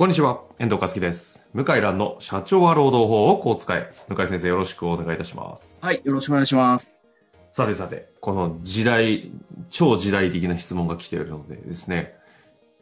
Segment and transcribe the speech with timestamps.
[0.00, 1.46] こんにちは、遠藤和樹です。
[1.52, 3.92] 向井蘭の社長は労働法をこう使え。
[4.08, 5.78] 向井先生よろしくお願いいたします。
[5.82, 7.10] はい、よろしくお願いします。
[7.52, 9.30] さてさて、この時代、
[9.68, 12.14] 超時代的な質問が来ているのでですね、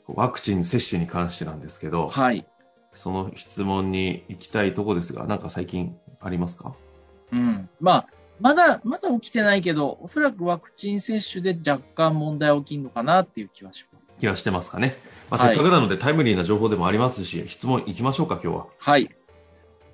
[0.07, 2.47] ワクチン接種に関してなんですけど、はい。
[2.95, 6.77] その質問に行きたいとこですが、なんか最近ありますか？
[7.33, 7.69] うん。
[7.81, 8.07] まあ、
[8.39, 13.98] まだ、まだ起きてないけど、おそらくワクチン接種で若干問題起きるのかなっていう気はします。
[14.19, 14.97] 気がしてますかね。
[15.31, 18.67] まあ、はいせっかくなのでタイムリーな情報でもありますし、質問行きましょうか、今日は。
[18.79, 19.07] はい。
[19.07, 19.13] 行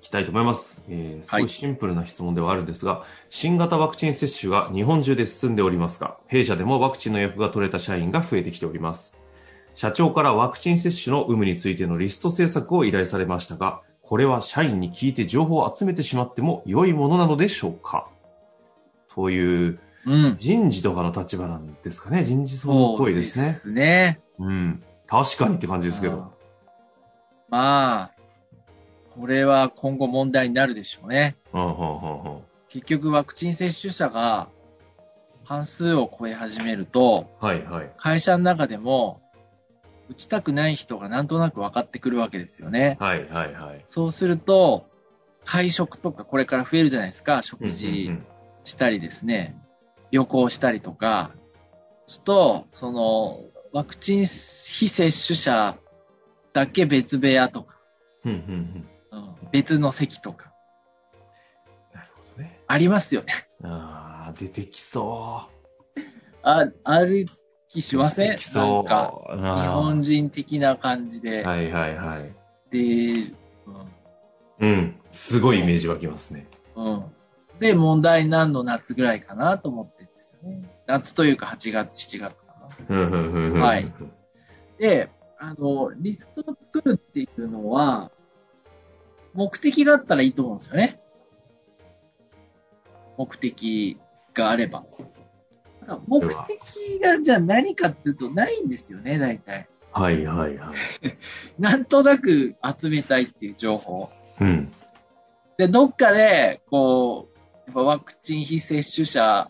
[0.01, 0.83] きたいと思います。
[0.87, 9.17] えー、すはいごいシンプルな質問ではあるんですが、新型ワクチン接種が日本中で進んでおりますが、弊社でもワクチンの予約が取れた社員が増えてきております。
[9.73, 18.07] 社長からワクチン接種の有無についてのリスト制作を依頼されましたが、これは社員に聞いて情報を集めてしまっても良いものなのでしょうか？
[19.13, 20.35] といううん。
[20.35, 22.23] 人事とかの立場なんですかね。
[22.23, 23.45] 人事層っぽいですね。
[23.47, 24.19] ですね。
[24.39, 24.83] うん。
[25.07, 26.33] 確かにって感じですけうんど。
[27.49, 28.11] まあ、
[29.19, 31.37] これは今後問題になるでしょうね。
[32.69, 34.49] 結局ワクチン接種者が
[35.43, 37.91] 半数を超え始めると、はい、はい。
[37.97, 39.21] 会社の中でも
[40.09, 42.97] 打ちたくない人がなんとなく分かってくるわけですよね。
[42.99, 43.83] はい、はい、はい。
[43.85, 44.87] そうすると、
[45.45, 47.37] 会食とかこれから増えるじゃないですか。
[47.37, 48.11] うん食事
[48.63, 49.55] したりですね。
[50.15, 51.31] 旅行したりとか。
[52.07, 53.41] すると、その、
[53.73, 55.77] ワクチン非接種者
[56.53, 57.77] だけ別部屋とか、
[58.23, 58.37] うん、うん、
[59.11, 59.19] うん。
[59.19, 60.53] うん別の席とか、
[61.93, 62.59] なるほどね。
[62.67, 63.33] ありますよね。
[63.63, 65.47] ああ、出てきそ
[66.41, 67.27] あ、ある
[67.69, 67.81] 気う。
[67.81, 68.39] しません？
[68.39, 68.65] そう。
[68.65, 71.43] なんか、日日本人的な感じで。
[71.43, 72.33] はいはいはい。
[72.69, 73.33] で、
[74.59, 74.95] うん。
[75.11, 76.47] すごいイメージ湧きますね。
[76.75, 77.14] うん。
[77.55, 77.59] うん。
[77.59, 80.69] で、問題になるの夏ぐらいかなと思ってるんですよね。
[80.87, 82.55] 夏というか8月、7月か
[82.89, 83.59] な。
[83.63, 83.91] はい。
[84.77, 88.11] で、あの、リストを作るっていうのは、
[89.33, 90.99] 目的があったらいいと思うんですよね。
[93.17, 93.99] 目的
[94.33, 94.85] があれば。
[95.81, 99.67] ただ目的がじゃあ何かっていうとないんですよね、大体。
[99.91, 100.75] はいはいはい。
[101.59, 104.09] なんとなく集めたいっていう情報。
[104.41, 104.71] うん。
[105.57, 107.34] で、どっかで、こう、や
[107.69, 109.49] っぱワクチン非接種者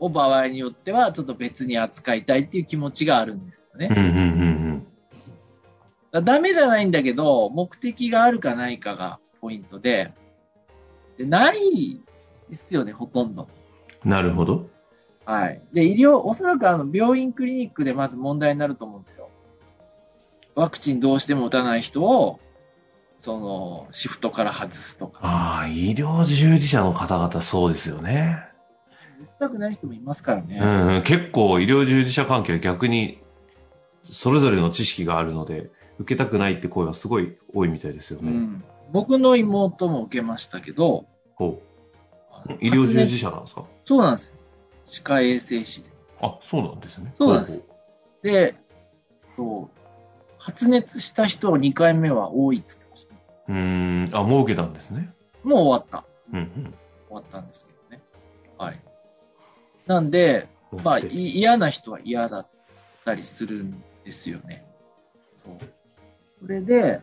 [0.00, 3.88] を場合によっては、ちょっと別に扱いたいっていう気持ちがあるんですよね。
[3.90, 4.86] うんうんうん
[6.10, 10.12] だダメじゃないんだけど、目的があるかないかがポイントで、
[11.18, 12.00] でない
[12.48, 13.48] ですよね、ほとんど。
[14.04, 14.10] うん。
[14.10, 14.70] なるほど。
[15.26, 15.60] はい。
[15.74, 19.28] で、医療、おそらくあの、病院クリニックでまず問題になると思うんですよ。
[20.54, 22.40] ワクチンどうしても打たない人を、
[23.18, 25.18] その、シフトから外すとか。
[25.22, 28.44] ああ、医療従事者の方々そうですよね。
[29.20, 30.58] 打ちたくない人もいますからね。
[30.62, 31.02] うんうん。
[31.02, 33.20] 結構医療従事者関係は逆に、
[34.04, 38.30] それぞれの知識があるので、受けたくないって声はすごい多いみたいですよね。
[38.30, 38.64] うん。
[38.92, 41.60] 僕の妹も受けましたけど、ほ
[42.48, 42.52] う。
[42.60, 43.64] 医療従事者なんですか？
[43.84, 44.34] そうなんですよ。
[44.84, 45.90] 歯科衛生士で。
[46.22, 47.12] あ、そうなんですね。
[47.18, 47.64] そうなんです
[48.22, 48.54] で、
[49.36, 49.80] そう
[50.38, 52.87] 発熱した人は2回目は多いっつって。
[53.48, 54.10] うーん。
[54.12, 55.12] あ、もう受けたんですね。
[55.42, 56.04] もう終わった。
[56.32, 56.74] うんうん。
[57.08, 58.02] 終わったんですけどね。
[58.58, 58.80] はい。
[59.86, 60.48] なんで、
[60.84, 62.48] まあ、嫌な人は嫌だっ
[63.04, 64.66] たりするんですよね。
[65.34, 65.56] そう。
[66.40, 67.00] それで、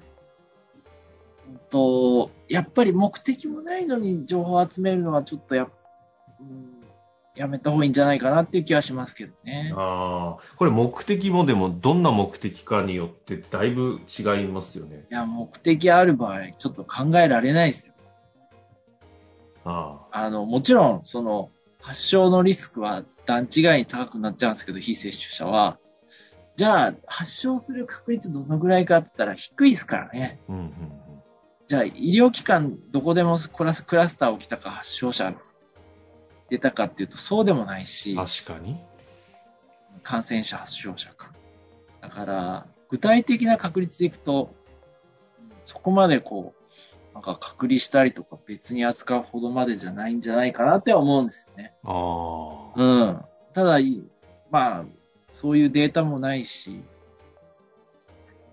[1.48, 5.68] うんと、やっぱり目的もないのに情報を集めるのはちょっとや,、
[6.40, 6.85] うん、
[7.36, 9.74] やめた方がいいんじゃないかなっていう気はしますけどね。
[9.76, 15.06] ああ、これ目的もでもどんな目的かによってだいぶ違いますよね。
[15.12, 17.94] いや、目的ある場合、ちょっと考えられないですよ。
[19.66, 21.50] ああの、もちろん、その、
[21.82, 25.78] 発症のリスクは段違いに高くなっちゃうんですけど、非接種者は。
[26.56, 30.40] じゃあ、発症する確率どのぐらいかって言ったら低いですからね。
[30.48, 30.72] あ、うんうん
[31.68, 35.34] じゃあ、医療機関どこでもクラスクラスター起きたか発症者
[36.50, 38.78] 出たかっていうとそうでもないしうん。、確かに。
[40.04, 41.32] 感染者発症者か。
[42.02, 44.54] だから、具体的な確率でいくと、
[45.66, 51.74] そこまでこう、なんか隔離したりとか別に扱うほどまでじゃないんじゃないかなって思うんですよね。
[51.84, 53.22] ああ、うん。
[53.54, 54.04] ただ、い
[54.52, 54.86] まあ、
[55.34, 56.84] そういうデータもないし、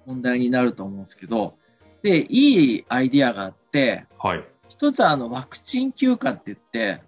[0.07, 1.57] 問題になると思うんですけど、
[2.03, 4.45] で、いいアイディアがあって、はい。
[4.69, 7.03] 一つはあのワクチン休暇って言って、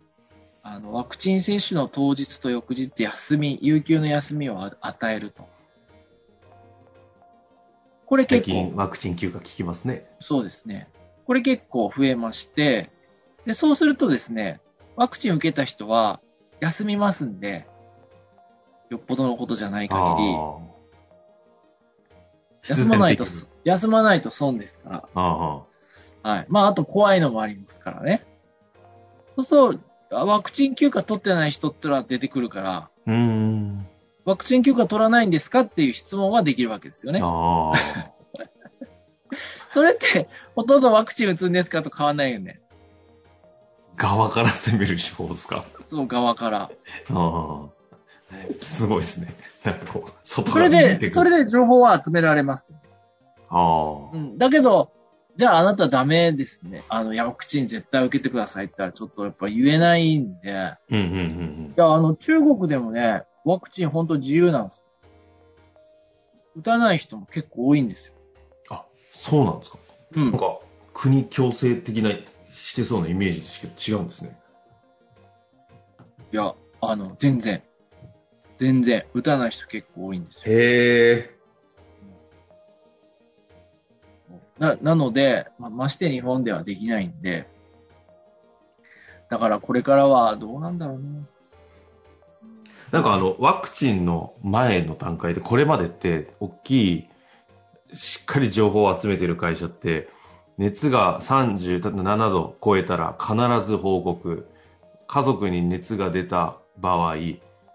[0.67, 5.47] あのワクチン接種の当日と翌日休み、有給の休みをあ与えると。
[8.07, 10.07] これ最結構近、ワクチン休暇聞きますね。
[10.21, 10.89] そうですね。
[11.27, 12.91] これ結構増えまして、
[13.45, 14.63] で、そうするとですね、
[14.97, 16.21] ワクチン受けた人は
[16.61, 17.67] 休みますんで、
[18.89, 20.39] よっぽどのことじゃない限り、
[22.67, 23.27] 休まないと
[23.65, 25.09] 休まないと損ですから。
[25.15, 25.63] あ
[26.23, 26.47] はい。
[26.49, 28.25] まあ、あと怖いのもありますからね。
[29.37, 29.94] そうすると、
[30.25, 32.91] ワクチン休暇取ってない人ってのは出てくるから、あ。
[33.07, 33.87] うーん。
[34.25, 37.21] ワクチン休暇取らないんですかっていう質問はできるわけですよね。
[39.71, 42.61] それって、ほとんどワクチン打つんですかと変わんないよね。
[43.97, 45.65] 側から攻める手法ですか？
[45.85, 46.61] そう、側から。
[46.63, 46.71] あ
[47.11, 47.69] あ。
[48.61, 49.35] すごいですね。
[49.65, 51.11] なんかこう、外それで、から見てくる。
[51.11, 52.73] それで情報は集められます。
[53.51, 54.11] ああ。
[54.13, 54.39] うん。
[54.39, 54.91] だけど、
[55.37, 56.83] じゃああなたダメですね。
[56.89, 60.49] あの、いや、ワクチン絶対受けてくださいって言ったらちょっとやっぱ言えないんで。
[60.49, 64.87] いや、うんうんうんあの、中国でもね、ワクチン本当自由なんです。
[66.57, 68.15] 打たない人も結構多いんですよ。
[68.71, 68.77] うん。
[68.77, 69.79] あ、そうなんですか。
[70.17, 70.41] うんなん。
[70.41, 70.59] か、
[70.93, 72.11] 国強制的な、
[72.53, 74.39] してそうなイメージですけど、違うんですね。
[76.33, 77.63] いや、あの、全然。
[78.57, 79.05] 全然。
[79.15, 80.55] 打たない人結構多いんですよ。
[80.55, 81.34] へえ。
[84.59, 87.47] な、なので、まあ、まして日本ではできないんで、
[89.29, 91.03] だからこれからはどうなんだろうな。
[92.93, 97.09] なんかあの、ワクチンの前の段階で、これまでって、大きい、
[97.93, 100.09] しっかり情報を集めてる会社って、
[100.59, 103.35] 熱が37度超えたら必
[103.67, 104.47] ず報告。
[105.07, 107.17] 家族に熱が出た場合、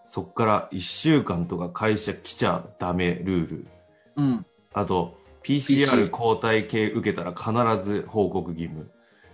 [0.05, 3.67] そこから1週間とか会社来ちゃダメルール。
[4.15, 4.45] うん。
[4.73, 8.89] あと、PCR 抗体系受けたら必ず報告義務。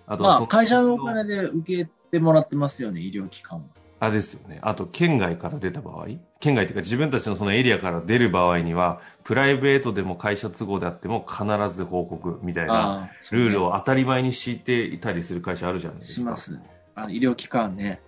[0.07, 3.65] あと、まあ、そ会社のお金で受けてもらってますよね、医療機関は。
[3.99, 4.59] あですよね。
[4.61, 6.07] あと、県外から出た場合
[6.39, 16.21] 県外っていうか自分たちのそのエリアから出る場合には、プライベートでも会社都合であっても必ず報告みたいなルールをを当たり前に敷いていたりする会社あるじゃないですか。
[16.21, 16.59] します。
[16.93, 18.01] あの医療機関ね、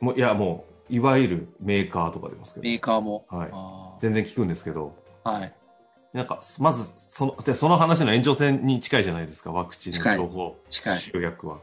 [0.00, 3.26] もういや、もう、いわゆるメーカーとか出ますけメーカーも。
[3.30, 3.50] ど、はい。
[3.52, 4.94] あ全然聞くんですけど、
[5.24, 5.54] あはい。
[6.12, 11.60] なんか、まず、その、じゃあその話の延長線に近いじゃないですか、ワクチンの情報集約は。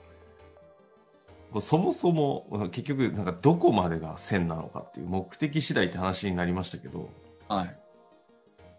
[1.61, 7.09] そもそも、結局、なんかどこまでが線なのかっていう目的次第って話になりましたけど、
[7.47, 7.77] はい。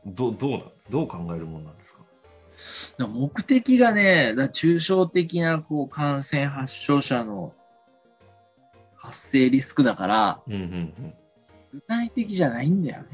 [0.06, 3.06] どどうなんですどう考えるもんなんですか？
[3.06, 7.53] 目的がね、抽象的なこう感染発症者の
[8.97, 10.65] 発生リスクだから、うんうんう
[11.03, 11.15] ん。
[11.73, 13.09] 具体的じゃないんだよね。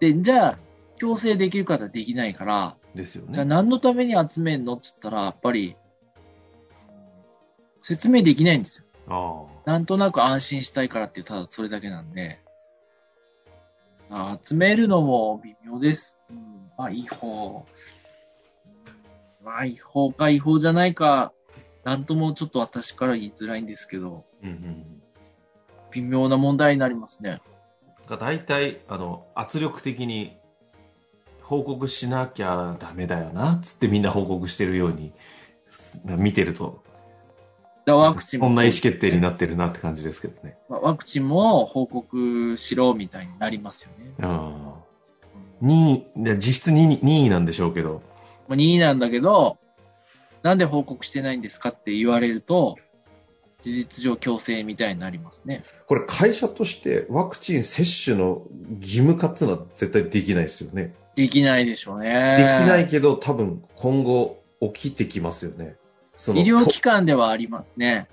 [0.00, 0.58] で、じゃあ、
[1.04, 3.50] 強制できる方はできないから、ですよじゃあね。
[3.50, 5.76] 何のために集めんのって言ったら、やっぱり、
[7.82, 8.84] 説明できないんですよ。
[9.66, 12.40] あなんとなく安心したいからっていう、ただそれだけなんで、
[14.08, 16.18] あ集めるのも微妙です。
[16.30, 17.66] うん、まあ、違法。
[17.68, 21.34] うんまあ、違法か違法じゃないか、
[21.84, 24.46] なんともちょっと私から言いづらいんですけど、あ。
[24.46, 25.02] うんうんうん。
[25.92, 27.42] 微妙な問題になりますね。
[28.06, 30.38] が大体、あの、圧力的に
[31.44, 35.12] 報告しなきゃダメだよな、つってみんな報告してるように、
[36.04, 36.82] 見てると、
[37.86, 40.56] ワクチンもこんな意思決定になってるなって感じですけどね。
[40.70, 44.12] まあワクチンも報告しろみたいになりますよね。
[45.62, 45.68] うん。
[45.68, 48.02] 2位、で実質2位、2位なんでしょうけど、
[48.48, 49.58] まあ、2位なんだけど、
[50.42, 52.76] なんで報告してないんですかって言われると、
[53.64, 55.64] 事実上強制みたいになりますね。
[55.86, 58.42] これ会社としてワクチン接種の
[58.78, 60.94] 義務化っていうのは絶対できないですよね。
[61.14, 62.36] できないでしょうね。
[62.38, 65.76] できないけど多分今後起きてきますよね。
[66.14, 68.06] その医療機関ではありますね。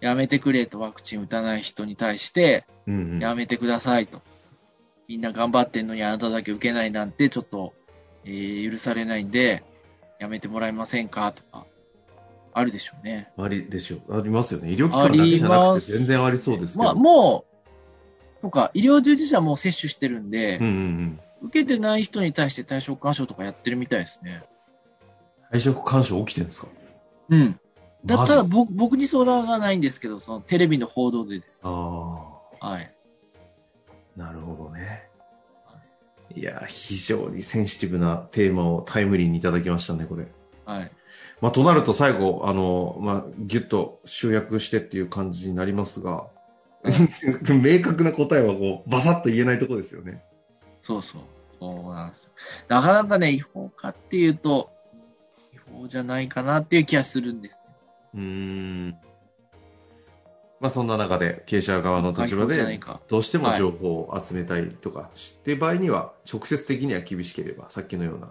[0.00, 4.22] やめてくれとワクチン打たない人に対して、うんうんやめてくださいと。
[5.08, 7.74] みんな頑張ってんのにあなただけ受けないなんてちょっと、
[8.24, 9.64] えー許されないんで、
[10.20, 11.66] やめてもらえませんかとか、
[12.54, 13.32] あるでしょうね。
[13.36, 14.18] ありでしょう。
[14.18, 14.70] ありますよね。
[14.72, 16.84] 医療機関だけじゃなくて全然ありそうですけど。
[16.84, 17.44] まあ、も
[18.40, 21.20] う、とか、医療従事者はもう接種してるんでうん、うんうん。
[21.42, 24.44] 受けてない人に対して対象干渉とかやってるみたいですね。
[25.52, 26.68] 退職干渉起きてるんですか？
[27.30, 27.58] うん。
[28.04, 31.60] だったら僕僕に相談がないんですけど、そのテレビの報道でです。
[31.64, 31.68] あ
[32.60, 32.94] はい。
[34.18, 35.08] あ、なるほどね。
[36.34, 40.26] いや、非常にセンシティブなテーマをタイムリーにいただきましたね、これ。
[40.64, 40.90] はい。
[41.42, 46.28] まあ、となると最後、あの、まあ、ぎゅっと集約してっていう感じになりますが、
[47.50, 50.22] 明確な答えはこう、バサッと言えないとこですよね。
[50.84, 51.22] そうそう。
[51.58, 52.30] そうなんですよ。
[52.68, 54.70] なかなかね、違法かっていうと、
[55.52, 57.64] 違法じゃないかなっていう気がするんです。
[58.14, 58.90] うーん。
[60.60, 63.00] まあそんな中で、経営者側の立場で、か。
[63.08, 68.28] どうしても情報を集めたいとか、って場合には、直接的には厳しければ、さっきのような、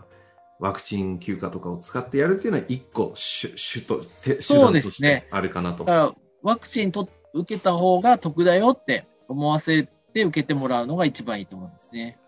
[0.62, 5.84] ワクチン休暇とかを使ってやるっていうのは、一個手、手と、手手段としてあるかなと。
[5.84, 12.20] だから、ワクチンと受けた方が得だよって思わせて受けてもらうのが一番いいと思うんですね。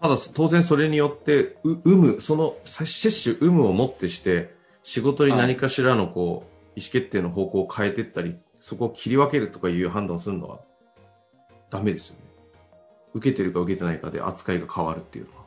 [0.00, 4.54] ただ、当然それによって、う、有無、その接種有無をもってして、
[4.84, 6.44] 仕事に何かしらのこ
[6.76, 10.60] う、意思決定の方向を変えていったり、そこを切り分けるとかいう判断をするのは、
[11.70, 12.20] ダメですよね。
[13.14, 15.39] 受けてるか受けてないかで扱いが変わるっていうのは。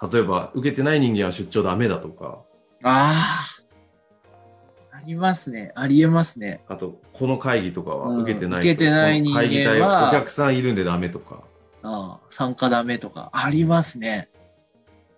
[0.00, 2.42] 例えば、受けてない人間は出張ダメだとか、
[2.82, 3.44] あ
[4.92, 4.96] あ。
[4.96, 5.72] ありますね。
[5.74, 6.62] ありえますね。
[6.68, 11.44] あと、この会議とかはうん受けてないと受けてない人間は会議体はお客さんいるんでダメとか。
[11.82, 13.30] ああ参加ダメとか。
[13.32, 14.28] ありますね。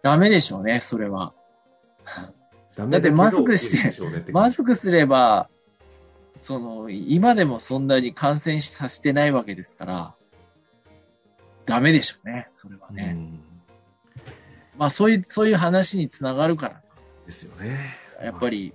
[0.03, 1.35] ダメでしょうね、それは。
[2.77, 5.49] ダメだってマスクしてマスクすれば、
[6.35, 10.15] その、今でもそんなに感染させてないわけですから、
[11.67, 13.13] ダメでしょうね、それはうね。
[13.13, 13.41] ん
[14.81, 16.83] まあ、そういう、そういう話につながるから、
[17.27, 17.79] ですよね。
[18.25, 18.73] やっぱり、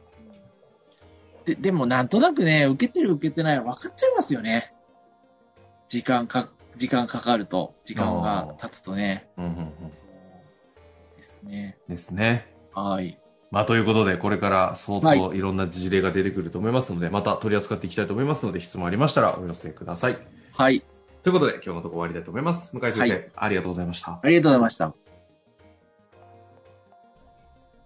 [1.46, 4.76] で、でもなんとなくね、受けてる受けてない分かっちゃいますよね。
[5.88, 9.28] 時間か、時間かかると、時間が経つとね。
[9.36, 9.90] うんうんうん
[11.16, 11.80] ですね。
[11.90, 12.54] ですね。
[12.76, 13.20] はい。
[13.50, 20.20] まあ、ということで、これから相は当いろんな事例が出てくると思いますので、また取り扱っていきたいと思いますので、質問ありましたらお寄せください。
[20.54, 20.84] はい。
[21.24, 22.78] ということで、今日のところ終わりたいと思います。
[22.78, 24.20] 向井先生、はいありがとうございました。
[24.22, 25.05] ありがとうございました。